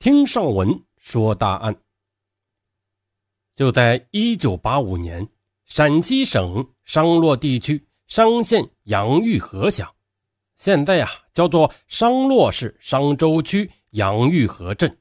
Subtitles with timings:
[0.00, 1.76] 听上文说大案。
[3.54, 5.28] 就在一九八五年，
[5.66, 9.86] 陕西省商洛地区商县杨玉河乡，
[10.56, 14.98] 现在呀叫做商洛市商州区杨玉河镇，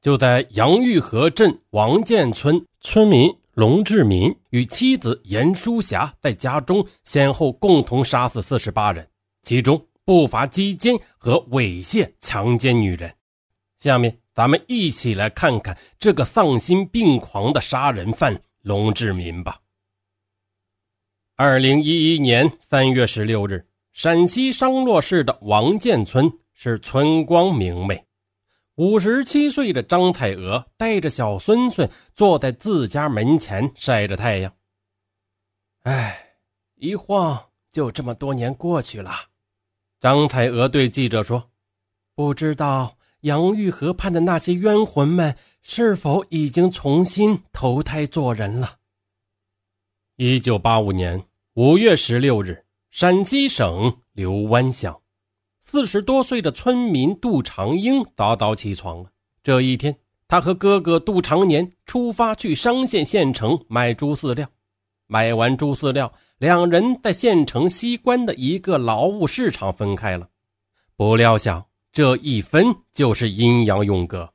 [0.00, 9.08] 就在杨玉河镇王建村，村民龙志民与妻子严淑霞在家中先后共同杀死四十八人，
[9.42, 13.14] 其中不乏鸡奸和猥亵、强奸女人。
[13.78, 14.23] 下面。
[14.34, 19.60] 咱们一起来看看这个丧心病狂的杀人犯龙志民吧。
[21.36, 28.04] 二零一一年三月十六日，陕西商洛市的王建村是村光明媚。
[28.74, 34.52] 五十七岁的张彩娥带着小孙孙坐在自家门前晒着太阳。
[35.82, 36.36] 哎，
[36.74, 39.12] 一晃就这么多年过去了。
[40.00, 41.52] 张彩娥对记者说
[42.16, 48.76] ：“不知道。”杨玉河畔的那些冤魂们是否已经重新投胎做人了？
[50.16, 55.00] 一九八五年五月十六日，陕西省刘湾乡，
[55.62, 59.10] 四十多岁的村民杜长英早早起床了。
[59.42, 59.96] 这一天，
[60.28, 64.46] 他和哥哥杜长年出发去商县县城买猪饲料。
[65.06, 70.28] 买完猪饲料，两人在县城西关的一个劳务市场分开了。
[70.94, 71.64] 不料想。
[71.94, 74.28] 这一分就是阴阳永隔。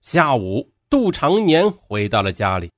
[0.00, 2.70] 下午，杜长年回到了家里，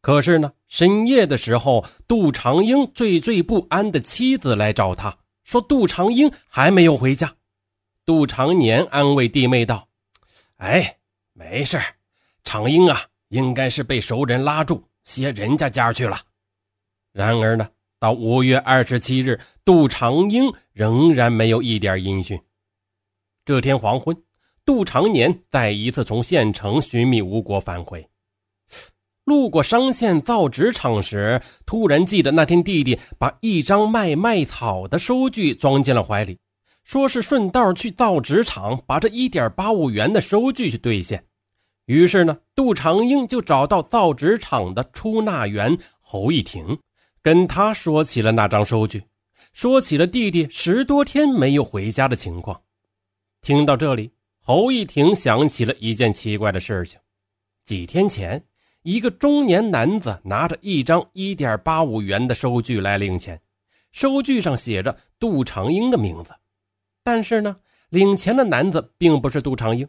[0.00, 7.34] 可是呢，深夜的时候，杜长英惴惴不安的妻子来找他，说杜长英还没有回家。
[8.06, 9.88] 杜长年安慰弟妹道
[10.58, 10.98] ：“哎，
[11.32, 11.76] 没事
[12.44, 16.20] 长英啊，应该是被熟人拉住，歇人家家去了。”
[17.10, 22.40] 然而呢，到五月二十七日，杜长英仍然没有一点音讯。
[23.44, 24.14] 这天黄昏，
[24.64, 28.06] 杜长年再一次从县城寻觅无果返回，
[29.24, 36.38] 路过商县造纸厂时，突然记得那天弟弟把一张卖麦草的收据装进了怀里，
[36.84, 41.24] 说是顺道去造纸厂把这一点八五元的收据去兑现。
[41.86, 46.78] 于是呢，杜长英就找到造纸厂的出纳员侯一婷，
[47.22, 49.02] 跟他说起了那张收据，
[49.52, 52.60] 说起了弟弟十多天没有回家的情况。
[53.42, 57.00] 听到这里，侯一婷想起了一件奇怪的事情：
[57.64, 58.44] 几天前，
[58.82, 63.40] 一个中年男子拿着一张一点八五元的收据来领钱，
[63.92, 66.34] 收据上写着杜长英的名字。
[67.02, 67.56] 但是呢，
[67.88, 69.88] 领钱的男子并不是杜长英。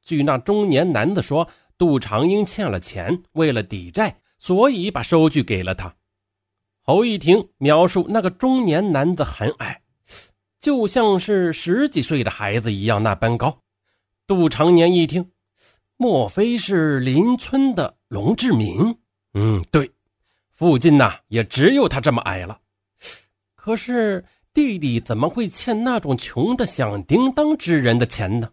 [0.00, 5.92] 据那中年男子说，杜长英欠了钱，为了抵债，所以把收据给了他。
[6.82, 9.81] 侯一婷描述那个中年男子很矮。
[10.62, 13.58] 就像是十几岁的孩子一样那般高。
[14.28, 15.28] 杜长年一听，
[15.96, 18.96] 莫非是邻村的龙志民？
[19.34, 19.90] 嗯，对，
[20.52, 22.60] 附近呐也只有他这么矮了。
[23.56, 24.24] 可是
[24.54, 28.48] 弟弟怎么会欠那种穷的响叮当之人的钱呢？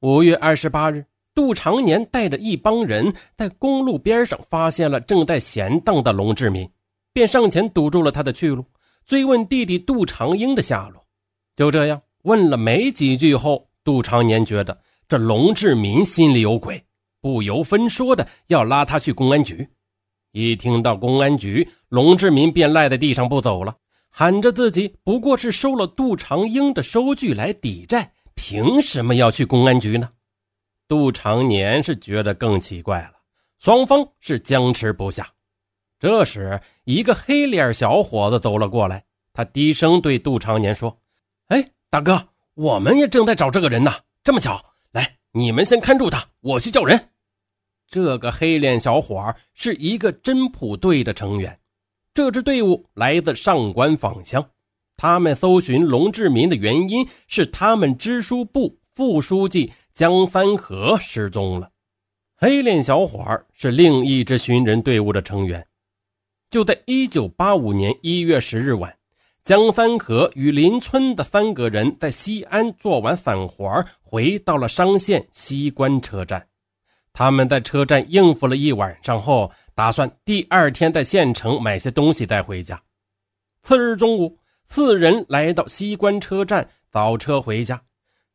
[0.00, 1.04] 五月二十八日，
[1.34, 6.66] 杜长年带着一帮人在公路边上发现了正在闲荡的龙志民，
[7.12, 8.64] 便上前堵住了他的去路，
[9.04, 11.04] 追问弟弟杜长英的下落。
[11.60, 16.82] 就这样问了没几句后，杜长年觉得这龙志民心里有鬼，
[17.20, 19.68] 不由分说的要拉他去公安局。
[20.32, 23.76] 一听到公安局，龙志民便赖在地上不走了，
[24.08, 30.08] 喊着自己不过是收了杜长英的收据来抵债，凭什么要去公安局呢？
[30.88, 33.12] 杜长年是觉得更奇怪了，
[33.58, 35.30] 双方是僵持不下。
[35.98, 39.04] 这时，一个黑脸小伙子走了过来，
[39.34, 40.96] 他低声对杜长年说。
[41.50, 43.92] 哎，大哥，我们也正在找这个人呢。
[44.22, 47.08] 这么巧，来，你们先看住他，我去叫人。
[47.88, 51.58] 这个黑脸小伙是一个侦普队的成员，
[52.14, 54.48] 这支队伍来自上官坊乡。
[54.96, 61.68] 他们搜寻龙志民的原因是他们支书部副书记江三河失踪了。
[62.36, 65.66] 黑脸小伙是另一支寻人队伍的成员。
[66.48, 68.99] 就在一九八五年一月十日晚。
[69.42, 76.46] 江三河与邻村的三个人在西安做完散活，回到了商县西关车站。
[77.12, 82.80] 他们在车站应付了一晚上后，打算第二天在县城买些东西带回家。
[83.62, 87.82] 次日中午，四人来到西关车站早车回家。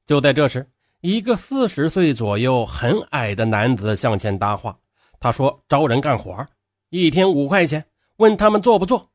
[0.06, 0.68] 就在这时，
[1.02, 4.78] 一个四十岁左右、很矮的男子向前搭话。
[5.20, 6.46] 他说：“招人干活，
[6.90, 7.86] 一天五块钱，
[8.18, 9.12] 问他们做不做。”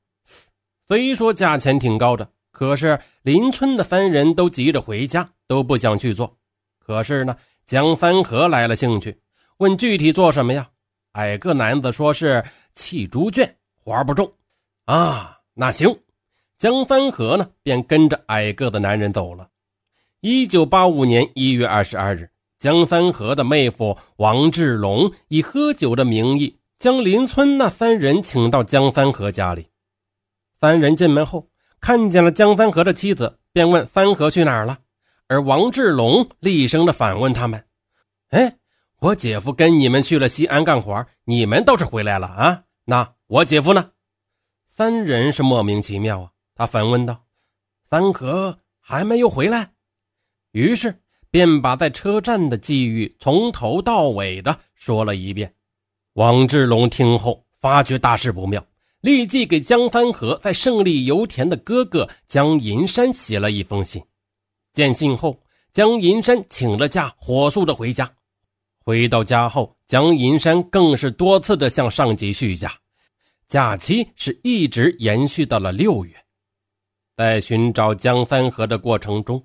[0.90, 6.36] 虽说价钱挺高的，可是邻村的三人都急着回家，都不想去做。
[6.80, 9.16] 可是呢，江三河来了兴趣，
[9.58, 10.68] 问具体做什么呀？
[11.12, 14.32] 矮个男子说是砌猪圈，活不重。
[14.86, 15.96] 啊，那行，
[16.58, 19.46] 江三河呢便跟着矮个的男人走了。
[20.22, 22.28] 一九八五年一月二十二日，
[22.58, 29.69] 江三河的妹夫王志龙以喝酒的名义将邻村那三人请到江三河家里。
[30.60, 31.48] 三人进门后，
[31.80, 34.78] 看见了江三河的妻子，便问三河去哪儿了。
[35.26, 37.64] 而王志龙厉声的反问他们
[38.28, 38.58] ：“哎，
[38.98, 42.64] 我姐夫跟你们去了西安干活，你们倒是回来了啊？
[42.84, 43.92] 那我姐夫呢？”
[44.68, 46.30] 三人是莫名其妙啊！
[46.54, 47.24] 他反问道
[47.88, 49.72] ：“三河还没有回来？”
[50.52, 50.94] 于是
[51.30, 55.54] 便把在车站的际遇从头到尾的说了一遍。
[56.14, 58.62] 王志龙听后发觉大事不妙，
[59.00, 64.02] 立即给江三河在胜利油田的哥哥江银山写了一封信。
[64.72, 65.40] 见信后，
[65.72, 68.10] 江银山请了假，火速的回家。
[68.84, 72.72] 回到家后，江银山更是多次的向上级续假，
[73.48, 76.14] 假期是一直延续到了六月。
[77.16, 79.42] 在寻找江三河的过程中，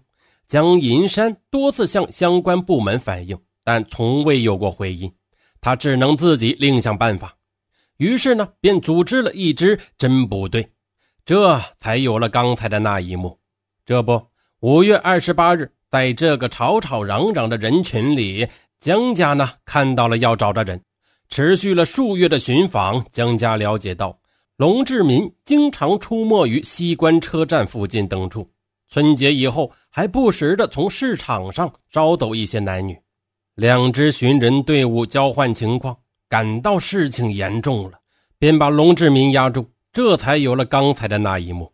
[0.48, 5.12] 江银山多次向相关部门反映，但从未有过回音。
[5.60, 7.36] 他只能自己另想办法。
[7.98, 10.70] 于是呢，便组织了一支侦捕队，
[11.26, 13.40] 这才有了刚才的那一幕。
[13.86, 14.22] 这不。
[14.62, 18.48] 五月二十八日，在这个吵吵嚷嚷的人群里，
[18.80, 20.82] 江家呢看到了要找的人。
[21.30, 24.18] 持续了数月的寻访，江家了解到，
[24.58, 28.50] 龙志民经常出没于西关车站附近等处。
[28.88, 32.98] 春节以后，还不时的从市场上招走一些男女。
[33.56, 35.96] 两支寻人队伍交换情况，
[36.30, 38.00] 感到事情严重了，
[38.38, 39.70] 便把龙志民押住。
[39.94, 41.72] 这才有了刚才的那一幕。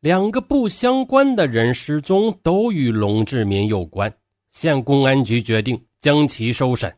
[0.00, 4.12] 两个不相关的人失踪，都与龙志民有关。
[4.50, 6.92] 县公安局决定将其收审。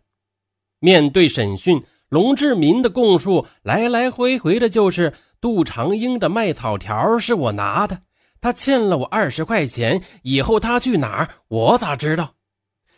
[0.79, 5.13] 面对审讯，龙志民的供述来来回回的就是
[5.43, 8.01] 杜长英的卖草条是我拿的，
[8.41, 12.35] 他欠了我二十块钱，以后他去哪儿，我咋知道？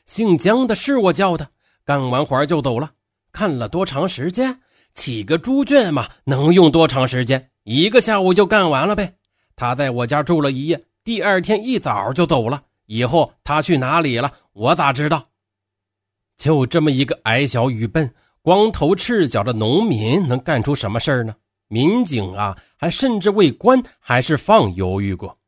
[0.06, 1.50] 姓江的是我叫的，
[1.84, 2.92] 干完活就走了。
[3.32, 4.60] 看了多长时间？
[4.94, 7.50] 起个猪圈嘛，能用多长时间？
[7.64, 9.14] 一个下午就干完了呗。
[9.56, 12.62] 他在我家住了一夜，第二天一早就走了。
[12.86, 15.30] 以后他去哪里了，我咋知道？
[16.36, 18.12] 就这么一个矮小愚笨、
[18.42, 21.34] 光头赤脚的农民，能干出什么事儿呢？
[21.68, 25.38] 民警啊，还甚至为关还是放犹豫过。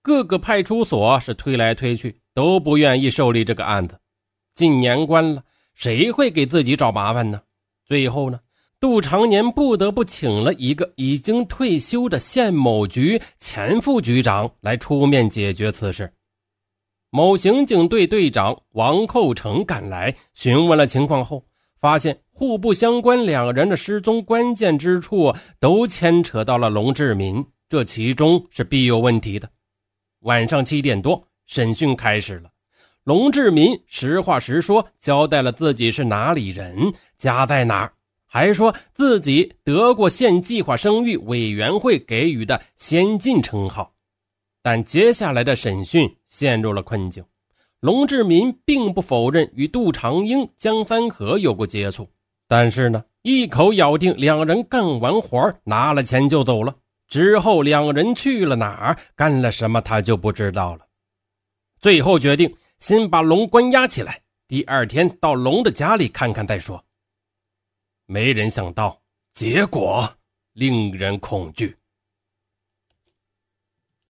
[0.00, 3.98] 各个派出所是推来推去，都不愿意受理这个案子。
[4.54, 5.44] 近年关了，
[5.80, 7.40] 谁会给自己找麻烦呢？
[7.86, 8.38] 最后呢？
[8.78, 16.12] 杜长年不得不请了一个已经退休的县某局前副局长来出面解决此事。
[17.08, 21.46] 某刑警队队长王寇成赶来询问了情况后，
[21.78, 29.48] 发现互不相关两人的失踪关键之处都牵扯到了龙志民，这其中是必有问题的。
[30.20, 32.50] 晚上七点多，审讯开始了。
[33.10, 37.92] 龙志民实话实说，交代了自己是哪里人，家在哪儿。
[38.24, 43.92] 还说自己得过县计划生育委员会给予的先进称号，
[44.62, 47.24] 但接下来的审讯陷入了困境。
[47.80, 52.08] 龙志民并不否认与杜长英、江三河有过接触，
[52.46, 56.72] 但是呢，一口咬定两人干完活拿了钱就走了。
[57.08, 60.86] 之后两人去了哪儿，干了什么，他就不知道了。
[61.80, 66.82] 最后决定先把龙关押起来，第二天到龙的家里看看再说。
[68.06, 69.00] 没人想到，
[69.32, 70.10] 结果
[70.54, 71.76] 令人恐惧。